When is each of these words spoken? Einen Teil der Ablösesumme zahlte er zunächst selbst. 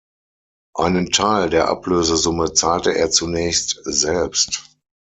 Einen 0.73 1.11
Teil 1.11 1.51
der 1.51 1.69
Ablösesumme 1.69 2.53
zahlte 2.53 2.97
er 2.97 3.11
zunächst 3.11 3.81
selbst. 3.83 4.63